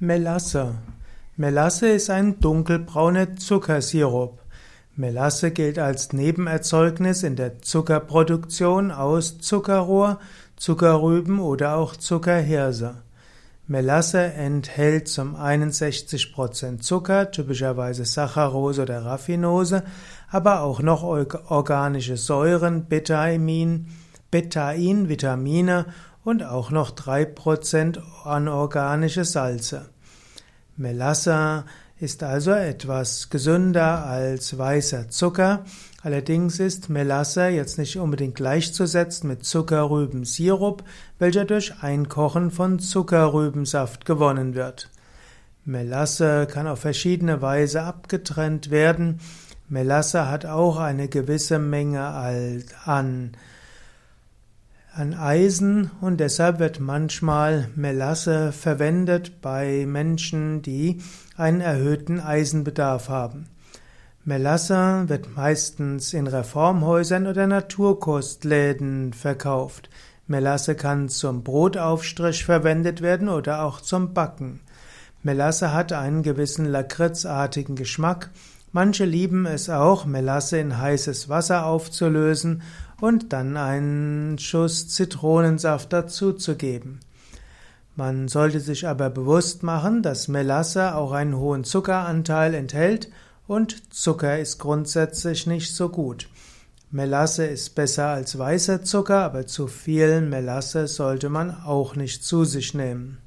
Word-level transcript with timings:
Melasse. 0.00 0.74
Melasse 1.36 1.86
ist 1.86 2.10
ein 2.10 2.40
dunkelbrauner 2.40 3.36
Zuckersirup. 3.36 4.40
Melasse 4.96 5.52
gilt 5.52 5.78
als 5.78 6.12
Nebenerzeugnis 6.12 7.22
in 7.22 7.36
der 7.36 7.60
Zuckerproduktion 7.62 8.90
aus 8.90 9.38
Zuckerrohr, 9.38 10.18
Zuckerrüben 10.56 11.38
oder 11.38 11.76
auch 11.76 11.94
Zuckerhirse. 11.94 12.96
Melasse 13.68 14.20
enthält 14.20 15.06
zum 15.06 15.36
einen 15.36 15.70
60% 15.70 16.80
Zucker, 16.80 17.30
typischerweise 17.30 18.04
Saccharose 18.04 18.82
oder 18.82 19.04
Raffinose, 19.04 19.84
aber 20.28 20.62
auch 20.62 20.82
noch 20.82 21.04
organische 21.04 22.16
Säuren, 22.16 22.88
Betain, 22.88 23.86
Betain, 24.32 25.08
Vitamine 25.08 25.86
und 26.24 26.42
auch 26.42 26.70
noch 26.70 26.90
3% 26.90 28.00
anorganische 28.24 29.24
Salze. 29.24 29.90
Melasse 30.76 31.64
ist 32.00 32.22
also 32.22 32.50
etwas 32.50 33.30
gesünder 33.30 34.04
als 34.04 34.58
weißer 34.58 35.08
Zucker. 35.08 35.64
Allerdings 36.02 36.58
ist 36.58 36.90
Melasse 36.90 37.46
jetzt 37.48 37.78
nicht 37.78 37.98
unbedingt 37.98 38.34
gleichzusetzen 38.34 39.28
mit 39.28 39.44
Zuckerrübensirup, 39.44 40.82
welcher 41.18 41.44
durch 41.44 41.82
Einkochen 41.82 42.50
von 42.50 42.78
Zuckerrübensaft 42.78 44.04
gewonnen 44.04 44.54
wird. 44.54 44.90
Melasse 45.64 46.46
kann 46.50 46.66
auf 46.66 46.80
verschiedene 46.80 47.40
Weise 47.40 47.82
abgetrennt 47.82 48.70
werden. 48.70 49.20
Melasse 49.68 50.28
hat 50.28 50.44
auch 50.44 50.78
eine 50.78 51.08
gewisse 51.08 51.58
Menge 51.58 52.02
an 52.84 53.32
an 54.96 55.12
Eisen 55.14 55.90
und 56.00 56.18
deshalb 56.18 56.60
wird 56.60 56.78
manchmal 56.78 57.68
Melasse 57.74 58.52
verwendet 58.52 59.40
bei 59.40 59.86
Menschen, 59.86 60.62
die 60.62 61.00
einen 61.36 61.60
erhöhten 61.60 62.20
Eisenbedarf 62.20 63.08
haben. 63.08 63.46
Melasse 64.24 65.04
wird 65.08 65.34
meistens 65.34 66.14
in 66.14 66.28
Reformhäusern 66.28 67.26
oder 67.26 67.46
Naturkostläden 67.48 69.12
verkauft. 69.12 69.90
Melasse 70.28 70.76
kann 70.76 71.08
zum 71.08 71.42
Brotaufstrich 71.42 72.44
verwendet 72.44 73.02
werden 73.02 73.28
oder 73.28 73.64
auch 73.64 73.80
zum 73.80 74.14
Backen. 74.14 74.60
Melasse 75.24 75.72
hat 75.72 75.92
einen 75.92 76.22
gewissen 76.22 76.66
lakritzartigen 76.66 77.74
Geschmack. 77.74 78.30
Manche 78.74 79.04
lieben 79.04 79.46
es 79.46 79.70
auch, 79.70 80.04
Melasse 80.04 80.58
in 80.58 80.76
heißes 80.76 81.28
Wasser 81.28 81.64
aufzulösen 81.64 82.62
und 83.00 83.32
dann 83.32 83.56
einen 83.56 84.36
Schuss 84.36 84.88
Zitronensaft 84.88 85.92
dazuzugeben. 85.92 86.98
Man 87.94 88.26
sollte 88.26 88.58
sich 88.58 88.88
aber 88.88 89.10
bewusst 89.10 89.62
machen, 89.62 90.02
dass 90.02 90.26
Melasse 90.26 90.96
auch 90.96 91.12
einen 91.12 91.36
hohen 91.36 91.62
Zuckeranteil 91.62 92.52
enthält 92.52 93.12
und 93.46 93.94
Zucker 93.94 94.40
ist 94.40 94.58
grundsätzlich 94.58 95.46
nicht 95.46 95.72
so 95.72 95.88
gut. 95.88 96.28
Melasse 96.90 97.46
ist 97.46 97.76
besser 97.76 98.08
als 98.08 98.36
weißer 98.36 98.82
Zucker, 98.82 99.20
aber 99.20 99.46
zu 99.46 99.68
viel 99.68 100.20
Melasse 100.20 100.88
sollte 100.88 101.28
man 101.28 101.62
auch 101.62 101.94
nicht 101.94 102.24
zu 102.24 102.44
sich 102.44 102.74
nehmen. 102.74 103.18